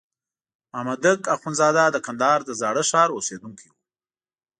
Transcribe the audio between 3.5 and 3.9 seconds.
وو.